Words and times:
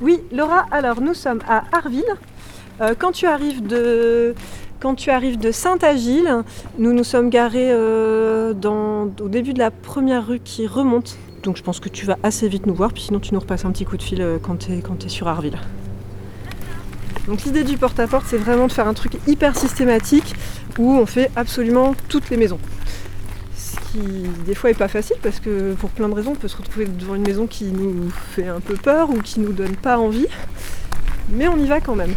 Oui, 0.00 0.20
Laura, 0.32 0.66
alors 0.72 1.00
nous 1.00 1.14
sommes 1.14 1.40
à 1.48 1.64
Arville. 1.72 2.02
Euh, 2.80 2.94
quand 2.98 3.12
tu 3.12 3.26
arrives 3.26 3.64
de, 3.64 4.34
quand 4.80 4.96
tu 4.96 5.10
arrives 5.10 5.38
de 5.38 5.52
Saint-Agile, 5.52 6.42
nous 6.78 6.92
nous 6.92 7.04
sommes 7.04 7.30
garés 7.30 7.70
euh, 7.70 8.52
au 8.52 9.28
début 9.28 9.52
de 9.52 9.60
la 9.60 9.70
première 9.70 10.26
rue 10.26 10.40
qui 10.40 10.66
remonte. 10.66 11.16
Donc 11.44 11.56
je 11.56 11.62
pense 11.62 11.78
que 11.78 11.88
tu 11.88 12.06
vas 12.06 12.18
assez 12.24 12.48
vite 12.48 12.66
nous 12.66 12.74
voir, 12.74 12.92
puis 12.92 13.02
sinon 13.02 13.20
tu 13.20 13.34
nous 13.34 13.40
repasses 13.40 13.64
un 13.64 13.70
petit 13.70 13.84
coup 13.84 13.96
de 13.96 14.02
fil 14.02 14.20
euh, 14.20 14.38
quand 14.42 14.66
tu 14.66 14.72
es, 14.72 15.08
sur 15.08 15.28
Arville. 15.28 15.58
Donc 17.28 17.44
l'idée 17.44 17.62
du 17.62 17.78
porte-à-porte, 17.78 18.24
c'est 18.26 18.36
vraiment 18.36 18.66
de 18.66 18.72
faire 18.72 18.88
un 18.88 18.94
truc 18.94 19.12
hyper 19.28 19.56
systématique 19.56 20.34
où 20.76 20.92
on 20.92 21.06
fait 21.06 21.30
absolument 21.36 21.94
toutes 22.08 22.30
les 22.30 22.36
maisons. 22.36 22.58
Des 23.94 24.54
fois 24.56 24.70
est 24.70 24.74
pas 24.74 24.88
facile 24.88 25.16
parce 25.22 25.38
que 25.38 25.74
pour 25.74 25.90
plein 25.90 26.08
de 26.08 26.14
raisons, 26.14 26.32
on 26.32 26.36
peut 26.36 26.48
se 26.48 26.56
retrouver 26.56 26.86
devant 26.86 27.14
une 27.14 27.22
maison 27.22 27.46
qui 27.46 27.66
nous 27.66 28.10
fait 28.10 28.48
un 28.48 28.60
peu 28.60 28.74
peur 28.74 29.10
ou 29.10 29.20
qui 29.20 29.38
nous 29.38 29.52
donne 29.52 29.76
pas 29.76 29.98
envie. 29.98 30.26
Mais 31.28 31.46
on 31.46 31.56
y 31.56 31.66
va 31.66 31.80
quand 31.80 31.94
même. 31.94 32.14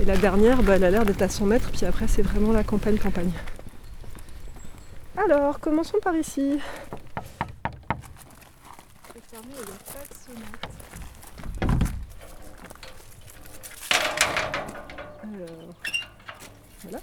Et 0.00 0.04
la 0.04 0.16
dernière, 0.16 0.62
bah, 0.62 0.74
elle 0.76 0.84
a 0.84 0.90
l'air 0.90 1.04
d'être 1.04 1.22
à 1.22 1.28
100 1.28 1.46
mètres, 1.46 1.70
puis 1.70 1.86
après 1.86 2.08
c'est 2.08 2.22
vraiment 2.22 2.52
la 2.52 2.64
campagne-campagne. 2.64 3.30
Alors, 5.16 5.60
commençons 5.60 5.98
par 6.02 6.16
ici. 6.16 6.58
Alors, 15.22 15.74
voilà. 16.82 16.98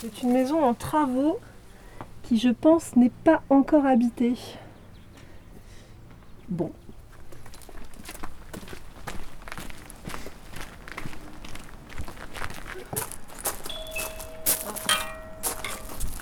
C'est 0.00 0.22
une 0.22 0.32
maison 0.32 0.64
en 0.64 0.74
travaux 0.74 1.38
qui, 2.28 2.38
je 2.38 2.50
pense, 2.50 2.94
n'est 2.94 3.08
pas 3.24 3.42
encore 3.48 3.86
habitée. 3.86 4.34
Bon. 6.46 6.70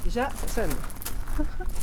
Déjà, 0.04 0.30
ça 0.30 0.48
sonne. 0.48 1.46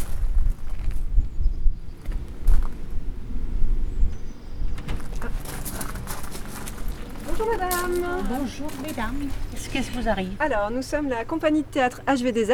Bonjour 7.35 7.47
madame 7.57 8.23
Bonjour 8.29 8.67
mesdames, 8.85 9.15
qu'est-ce 9.51 9.69
qui 9.89 9.89
vous 9.99 10.07
arrive 10.07 10.33
Alors, 10.39 10.69
nous 10.71 10.81
sommes 10.83 11.09
la 11.09 11.25
compagnie 11.25 11.61
de 11.61 11.67
théâtre 11.67 12.01
HVDZ 12.07 12.53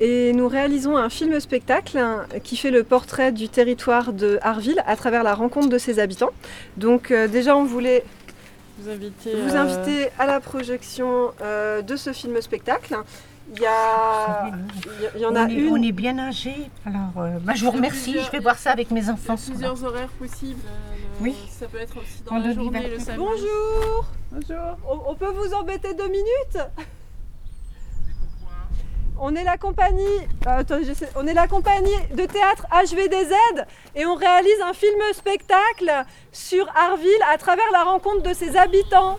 et 0.00 0.32
nous 0.32 0.46
réalisons 0.48 0.96
un 0.96 1.08
film-spectacle 1.08 1.98
qui 2.44 2.56
fait 2.56 2.70
le 2.70 2.84
portrait 2.84 3.32
du 3.32 3.48
territoire 3.48 4.12
de 4.12 4.38
Arville 4.42 4.80
à 4.86 4.94
travers 4.96 5.22
la 5.24 5.34
rencontre 5.34 5.68
de 5.68 5.78
ses 5.78 5.98
habitants. 5.98 6.30
Donc, 6.76 7.10
euh, 7.10 7.26
déjà, 7.26 7.56
on 7.56 7.64
voulait 7.64 8.04
Vous 8.80 8.88
euh, 8.90 9.56
inviter 9.56 10.08
à 10.18 10.26
la 10.26 10.38
projection 10.40 11.32
euh, 11.42 11.82
de 11.82 11.96
ce 11.96 12.12
film-spectacle. 12.12 12.96
Il 13.56 13.62
y, 13.62 13.66
a... 13.66 14.50
il 15.14 15.20
y- 15.20 15.24
en 15.26 15.34
a 15.36 15.44
on, 15.44 15.48
est, 15.48 15.52
une. 15.54 15.68
on 15.72 15.80
est 15.82 15.92
bien 15.92 16.18
âgés, 16.18 16.68
alors 16.84 17.12
euh, 17.18 17.38
bah, 17.42 17.52
je 17.54 17.64
vous 17.64 17.70
remercie, 17.70 18.16
je 18.18 18.30
vais 18.32 18.40
voir 18.40 18.58
ça 18.58 18.72
avec 18.72 18.90
mes 18.90 19.02
Il 19.02 19.06
y 19.06 19.08
a 19.08 19.12
enfants. 19.12 19.36
plusieurs 19.36 19.84
horaires 19.84 20.08
possibles. 20.18 20.58
Oui. 21.20 21.34
Ça 21.50 21.66
peut 21.66 21.78
être 21.78 21.96
aussi 21.98 22.22
dans 22.24 22.36
On 22.36 22.40
la 22.40 22.52
journée, 22.52 22.88
le 22.88 22.98
samedi. 22.98 23.18
Bonjour 23.18 24.04
Bonjour. 24.32 24.76
on, 24.88 25.10
on 25.10 25.14
peut 25.14 25.30
vous 25.30 25.54
embêter 25.54 25.94
deux 25.94 26.08
minutes 26.08 26.58
on 29.18 29.34
est 29.34 29.44
la 29.44 29.56
compagnie, 29.56 30.02
euh, 30.46 30.58
attends, 30.58 30.78
on 31.16 31.26
est 31.26 31.34
la 31.34 31.48
compagnie 31.48 31.96
de 32.14 32.26
théâtre 32.26 32.66
HVDZ 32.70 33.32
et 33.94 34.04
on 34.06 34.14
réalise 34.14 34.60
un 34.62 34.72
film 34.72 35.00
spectacle 35.12 35.90
sur 36.32 36.68
Arville 36.76 37.22
à 37.32 37.38
travers 37.38 37.64
la 37.72 37.84
rencontre 37.84 38.22
de 38.22 38.34
ses 38.34 38.56
habitants. 38.56 39.18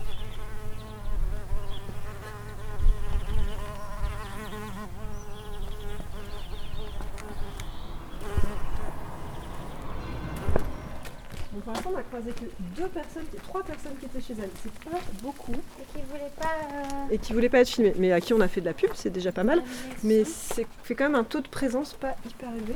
Pour 11.68 11.74
l'instant, 11.74 11.90
on 11.94 11.98
a 11.98 12.02
croisé 12.02 12.30
que 12.30 12.80
deux 12.80 12.88
personnes, 12.88 13.24
trois 13.42 13.62
personnes 13.62 13.92
qui 14.00 14.06
étaient 14.06 14.22
chez 14.22 14.32
elles. 14.42 14.48
C'est 14.62 14.72
pas 14.90 14.96
beaucoup 15.22 15.52
Et 15.52 15.98
qui 15.98 16.02
voulait 16.10 16.32
pas. 16.40 16.46
euh, 16.46 17.10
et 17.10 17.18
qui 17.18 17.32
voulaient 17.34 17.50
pas 17.50 17.58
être 17.60 17.68
filmées, 17.68 17.92
mais 17.98 18.10
à 18.10 18.22
qui 18.22 18.32
on 18.32 18.40
a 18.40 18.48
fait 18.48 18.62
de 18.62 18.66
la 18.66 18.72
pub, 18.72 18.88
c'est 18.94 19.10
déjà 19.10 19.32
pas 19.32 19.44
mal. 19.44 19.62
Mais 20.02 20.24
c'est 20.24 20.66
fait 20.82 20.94
quand 20.94 21.04
même 21.04 21.14
un 21.14 21.24
taux 21.24 21.42
de 21.42 21.48
présence 21.48 21.92
pas 21.92 22.14
hyper 22.26 22.48
élevé. 22.54 22.74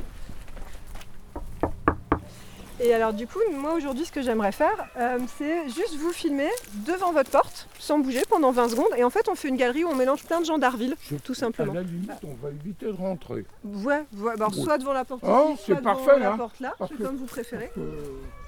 Et 2.79 2.93
alors 2.93 3.13
du 3.13 3.25
coup, 3.25 3.39
moi 3.51 3.73
aujourd'hui, 3.73 4.05
ce 4.05 4.11
que 4.11 4.21
j'aimerais 4.21 4.51
faire, 4.51 4.75
euh, 4.97 5.17
c'est 5.39 5.63
juste 5.69 5.95
vous 5.97 6.11
filmer 6.11 6.49
devant 6.85 7.13
votre 7.13 7.31
porte, 7.31 7.67
sans 7.79 7.97
bouger, 7.97 8.21
pendant 8.29 8.51
20 8.51 8.69
secondes. 8.69 8.87
Et 8.97 9.03
en 9.03 9.09
fait, 9.09 9.27
on 9.27 9.33
fait 9.33 9.47
une 9.47 9.57
galerie 9.57 9.83
où 9.85 9.87
on 9.89 9.95
mélange 9.95 10.23
plein 10.23 10.39
de 10.39 10.45
gens 10.45 10.59
d'Arville, 10.59 10.95
Je- 11.09 11.15
tout 11.15 11.33
simplement. 11.33 11.71
À 11.71 11.75
la 11.77 11.81
limite, 11.81 12.11
on 12.23 12.33
va 12.45 12.49
éviter 12.51 12.85
de 12.87 12.91
rentrer. 12.91 13.45
Ouais, 13.63 13.83
ouais, 13.95 14.05
bah, 14.17 14.31
alors, 14.35 14.51
Oui. 14.55 14.63
soit 14.63 14.77
devant 14.77 14.93
la 14.93 15.03
porte 15.05 15.23
Oh, 15.25 15.51
ici, 15.55 15.63
soit 15.65 15.75
devant 15.75 15.95
parfait, 15.95 16.19
la 16.19 16.33
hein. 16.33 16.37
porte 16.37 16.59
là, 16.59 16.75
c'est 16.87 17.01
comme 17.01 17.15
vous 17.15 17.25
préférez. 17.25 17.71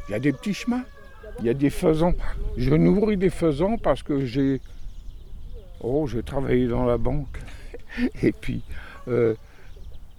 Il 0.08 0.12
y 0.12 0.16
a 0.16 0.20
des 0.20 0.32
petits 0.32 0.54
chemins, 0.54 0.84
il 1.40 1.46
y 1.46 1.50
a 1.50 1.54
des 1.54 1.70
faisans. 1.70 2.14
Je 2.58 2.74
nourris 2.76 3.18
des 3.18 3.30
faisans 3.30 3.78
parce 3.78 4.04
que 4.04 4.26
j'ai. 4.26 4.62
Oh, 5.82 6.08
j'ai 6.08 6.24
travaillé 6.24 6.68
dans 6.68 6.86
la 6.86 6.98
banque. 6.98 7.40
Et 8.22 8.32
puis, 8.32 8.62
euh, 9.08 9.36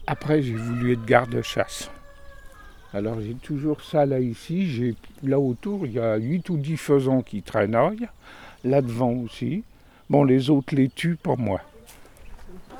après, 0.06 0.42
j'ai 0.42 0.54
voulu 0.54 0.92
être 0.92 1.04
garde-chasse. 1.04 1.90
Alors, 2.92 3.20
j'ai 3.20 3.34
toujours 3.34 3.82
ça 3.82 4.06
là 4.06 4.20
ici. 4.20 4.96
Là 5.22 5.38
autour, 5.38 5.86
il 5.86 5.92
y 5.92 5.98
a 5.98 6.16
8 6.16 6.48
ou 6.50 6.56
10 6.56 6.76
faisans 6.76 7.22
qui 7.22 7.42
traînaillent. 7.42 8.08
Là 8.64 8.80
devant 8.80 9.12
aussi. 9.12 9.64
Bon, 10.08 10.24
les 10.24 10.50
autres 10.50 10.74
les 10.74 10.88
tuent, 10.88 11.16
pas 11.16 11.36
moi. 11.36 11.60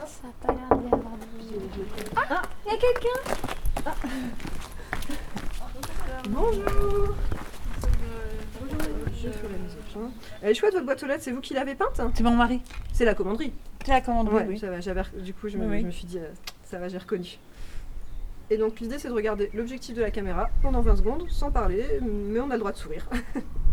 Ça 0.07 0.29
a 0.29 0.47
pas 0.47 0.53
l'air. 0.53 1.01
Ah 2.17 2.43
Il 2.65 2.73
y 2.73 2.75
a 2.75 2.79
quelqu'un 2.79 3.91
Bonjour. 6.29 7.15
Elle 10.43 10.51
est 10.51 10.55
chouette 10.55 10.73
votre 10.75 10.85
boîte 10.85 11.03
aux 11.03 11.07
lettres, 11.07 11.23
c'est 11.23 11.33
vous 11.33 11.41
qui 11.41 11.55
l'avez 11.55 11.75
peinte? 11.75 12.01
C'est 12.15 12.23
mon 12.23 12.33
mari, 12.37 12.61
C'est 12.93 13.05
la 13.05 13.15
commanderie. 13.15 13.53
c'est 13.85 13.93
la 13.93 14.01
commande, 14.01 14.29
Ouais, 14.33 14.45
oui. 14.49 14.59
ça 14.59 14.69
va, 14.71 14.81
j'avais 14.81 15.03
du 15.21 15.33
coup, 15.35 15.49
je 15.49 15.57
me, 15.59 15.65
Oui, 15.65 15.71
oui. 15.77 15.81
je 15.83 15.87
me 15.87 15.91
suis 15.91 16.07
dit, 16.07 16.19
euh, 16.19 16.29
ça 16.65 16.79
va, 16.79 16.89
j'ai 16.89 16.99
reconnu. 16.99 17.39
Et 18.51 18.59
donc, 18.59 18.79
l'idée, 18.81 18.99
c'est 18.99 19.09
de 19.09 19.13
regarder 19.15 19.51
l'objectif 19.55 19.95
de 19.97 20.03
la 20.03 20.11
caméra 20.11 20.49
pendant 20.63 20.81
20 20.81 20.97
secondes, 20.97 21.25
sans 21.29 21.51
parler, 21.51 21.85
mais 22.03 22.39
on 22.41 22.51
a 22.51 22.55
le 22.55 22.61
droit 22.61 22.73
de 22.73 22.77
sourire. 22.77 23.09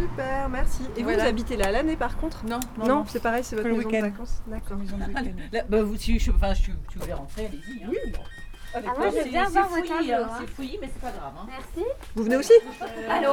Super, 0.00 0.48
merci. 0.48 0.82
Et 0.96 1.00
vous, 1.00 1.04
Voilà. 1.08 1.24
vous 1.24 1.28
habitez 1.28 1.56
là 1.56 1.70
l'année 1.70 1.96
par 1.96 2.16
contre? 2.16 2.44
Non, 2.46 2.60
Non, 2.78 3.04
c'est 3.08 3.20
pareil, 3.20 3.44
c'est 3.44 3.56
votre 3.56 3.68
maison 3.68 3.80
de 3.82 3.86
week-end. 3.86 4.02
vacances. 4.02 4.42
D'accord. 4.46 4.78
Là, 5.52 5.62
bah, 5.68 5.82
vous, 5.82 5.96
si, 5.96 6.18
je, 6.18 6.30
enfin, 6.30 6.54
je, 6.54 6.70
tu 6.90 6.98
voulais 6.98 7.12
rentrer, 7.12 7.46
allez-y. 7.46 7.84
Hein. 7.84 7.90
Ah, 8.74 8.78
moi, 8.96 9.10
je 9.10 9.16
veux 9.16 9.24
bien 9.24 9.44
voir 9.48 9.68
votre 9.68 9.84
fouillis, 9.86 10.12
hein, 10.14 10.28
c'est 10.40 10.46
fouillis, 10.48 10.78
mais 10.80 10.88
c'est 10.92 11.00
pas 11.02 11.10
grave. 11.10 11.32
Hein. 11.38 11.46
Merci. 11.48 11.88
Vous 12.14 12.22
venez 12.22 12.36
aussi? 12.36 12.52
Allô? 13.10 13.32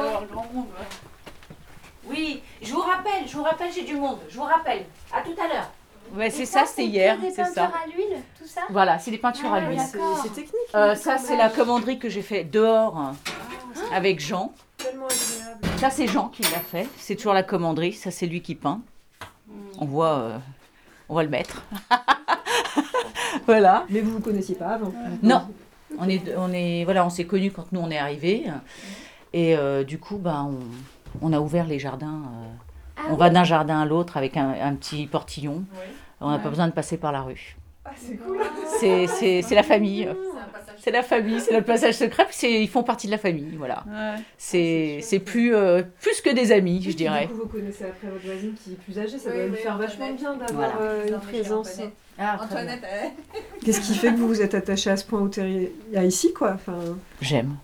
Oui, 2.06 2.42
je 2.60 2.72
vous 2.72 2.80
rappelle, 2.80 3.26
je 3.26 3.36
vous 3.36 3.42
rappelle, 3.44 3.72
j'ai 3.72 3.84
du 3.84 3.94
monde. 3.96 4.18
Je 4.28 4.36
vous 4.36 4.42
rappelle. 4.44 4.84
À 5.14 5.22
tout 5.22 5.34
à 5.42 5.48
l'heure. 5.48 5.70
Ouais, 6.14 6.30
c'est 6.30 6.46
ça, 6.46 6.64
c'était 6.66 6.84
que 6.84 6.88
hier, 6.88 7.18
des 7.18 7.30
c'est 7.30 7.44
ça. 7.44 7.66
peintures 7.66 7.76
à 7.84 7.86
l'huile, 7.86 8.16
tout 8.38 8.46
ça? 8.46 8.62
Voilà, 8.70 8.98
c'est 8.98 9.10
des 9.10 9.18
peintures 9.18 9.52
à 9.52 9.58
Ah, 9.58 9.60
l'huile. 9.60 9.80
C'est 9.80 9.98
c'est 10.22 10.28
technique. 10.34 10.54
Euh, 10.74 10.92
hein, 10.92 10.94
ça, 10.94 11.18
c'est 11.18 11.36
la 11.36 11.48
commanderie 11.50 11.98
que 11.98 12.08
j'ai 12.08 12.22
fait 12.22 12.44
dehors 12.44 12.96
hein, 12.98 13.14
avec 13.94 14.20
Jean. 14.20 14.52
Ça, 15.78 15.90
c'est 15.90 16.06
Jean 16.08 16.28
qui 16.28 16.42
l'a 16.42 16.58
fait. 16.60 16.88
C'est 16.96 17.14
toujours 17.16 17.34
la 17.34 17.42
commanderie. 17.42 17.92
Ça, 17.92 18.10
c'est 18.10 18.26
lui 18.26 18.42
qui 18.42 18.54
peint. 18.54 18.80
On 19.78 19.84
voit, 19.84 20.18
euh, 20.18 20.38
on 21.08 21.14
va 21.14 21.22
le 21.22 21.28
mettre. 21.28 21.62
voilà. 23.46 23.84
Mais 23.88 24.00
vous 24.00 24.12
vous 24.12 24.20
connaissiez 24.20 24.56
pas 24.56 24.70
avant 24.70 24.92
Non, 25.22 25.42
on 25.98 26.08
est, 26.08 26.22
on 26.36 26.52
est, 26.52 26.84
voilà, 26.84 27.06
on 27.06 27.10
s'est 27.10 27.24
connus 27.26 27.52
quand 27.52 27.70
nous 27.72 27.80
on 27.80 27.90
est 27.90 27.98
arrivés. 27.98 28.44
Et 29.32 29.56
euh, 29.56 29.84
du 29.84 29.98
coup, 30.00 30.16
ben, 30.18 30.50
on, 31.22 31.28
on 31.28 31.32
a 31.32 31.38
ouvert 31.40 31.66
les 31.66 31.78
jardins. 31.78 32.22
euh, 32.26 32.46
Ah 32.96 33.02
on 33.08 33.12
oui. 33.12 33.18
va 33.20 33.30
d'un 33.30 33.44
jardin 33.44 33.80
à 33.80 33.84
l'autre 33.84 34.16
avec 34.16 34.36
un, 34.36 34.54
un 34.60 34.74
petit 34.74 35.06
portillon. 35.06 35.62
On 36.20 36.30
n'a 36.30 36.38
pas 36.40 36.48
besoin 36.48 36.66
de 36.66 36.72
passer 36.72 36.96
par 36.96 37.12
la 37.12 37.22
rue. 37.22 37.56
Ah, 37.84 37.90
c'est 37.96 38.16
cool. 38.16 38.38
C'est, 38.80 39.06
c'est, 39.06 39.42
c'est 39.42 39.54
la 39.54 39.62
famille. 39.62 40.08
C'est 40.80 40.90
la 40.90 41.02
famille, 41.02 41.40
c'est 41.40 41.52
notre 41.52 41.66
passage 41.66 41.94
secret, 41.94 42.24
puis 42.26 42.34
c'est- 42.36 42.62
ils 42.62 42.68
font 42.68 42.82
partie 42.82 43.06
de 43.06 43.12
la 43.12 43.18
famille, 43.18 43.54
voilà. 43.56 43.84
Ouais. 43.88 44.20
C'est 44.36 45.00
c'est 45.02 45.18
plus, 45.18 45.54
euh, 45.54 45.82
plus 46.00 46.20
que 46.20 46.30
des 46.30 46.52
amis, 46.52 46.82
je 46.82 46.90
dirais. 46.96 47.26
Du 47.26 47.32
coup, 47.34 47.40
vous 47.42 47.48
connaissez 47.48 47.84
après 47.84 48.08
votre 48.08 48.24
voisine 48.24 48.54
qui 48.62 48.72
est 48.72 48.76
plus 48.76 48.98
âgée, 48.98 49.18
ça 49.18 49.30
Oui, 49.30 49.36
doit 49.36 49.44
oui, 49.50 49.56
faire 49.56 49.74
Antoinette. 49.74 49.98
vachement 49.98 50.14
bien 50.14 50.36
d'avoir 50.36 50.76
Voilà. 50.76 50.82
euh, 50.92 51.08
une 51.08 51.18
présence. 51.20 51.68
Antoinette. 51.70 51.92
Ah, 52.18 52.36
très 52.38 52.64
bien. 52.64 52.74
Antoinette, 52.74 52.84
Qu'est-ce 53.64 53.80
qui 53.80 53.94
fait 53.94 54.08
que 54.12 54.16
vous 54.16 54.28
vous 54.28 54.40
êtes 54.42 54.54
attaché 54.54 54.90
à 54.90 54.96
ce 54.96 55.04
point 55.04 55.20
au 55.20 55.28
terri- 55.28 55.70
à 55.94 56.04
ici, 56.04 56.32
quoi 56.32 56.52
enfin, 56.54 56.78
J'aime. 57.20 57.56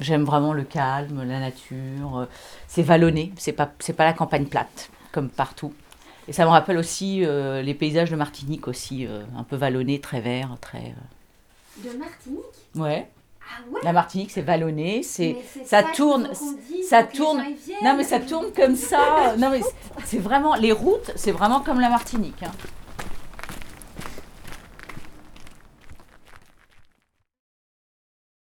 J'aime 0.00 0.24
vraiment 0.24 0.52
le 0.52 0.62
calme, 0.64 1.22
la 1.26 1.38
nature. 1.40 2.18
euh, 2.18 2.24
C'est 2.66 2.82
vallonné, 2.82 3.32
c'est 3.36 3.52
pas, 3.52 3.70
c'est 3.78 3.92
pas 3.92 4.04
la 4.04 4.12
campagne 4.14 4.46
plate, 4.46 4.90
comme 5.12 5.28
partout. 5.28 5.72
Et 6.28 6.32
ça 6.32 6.44
me 6.44 6.50
rappelle 6.50 6.78
aussi 6.78 7.24
euh, 7.24 7.62
les 7.62 7.74
paysages 7.74 8.10
de 8.10 8.16
Martinique 8.16 8.68
aussi, 8.68 9.06
euh, 9.06 9.22
un 9.36 9.42
peu 9.42 9.56
vallonnés, 9.56 10.00
très 10.00 10.20
verts, 10.20 10.56
très... 10.60 10.94
De 11.78 11.90
Martinique 11.98 12.42
Ouais, 12.76 13.08
Ah 13.40 13.60
ouais 13.70 13.80
la 13.82 13.92
Martinique 13.92 14.30
c'est 14.30 14.42
vallonné, 14.42 15.02
c'est... 15.02 15.36
Ça 15.64 15.82
tourne, 15.82 16.30
ça 16.88 17.02
tourne. 17.02 17.42
Non 17.82 17.94
mais 17.96 18.04
ça 18.04 18.20
tourne 18.20 18.52
comme 18.52 18.76
ça. 18.76 19.34
Non 19.38 19.50
mais 19.50 19.60
c'est 20.04 20.18
vraiment... 20.18 20.54
Les 20.54 20.72
routes, 20.72 21.10
c'est 21.16 21.32
vraiment 21.32 21.60
comme 21.60 21.80
la 21.80 21.88
Martinique. 21.88 22.42
hein. 22.42 22.52